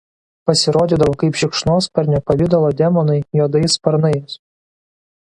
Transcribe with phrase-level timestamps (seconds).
[0.49, 4.39] Pasirodydavo kaip šikšnosparnio pavidalo demonai juodais sparnais.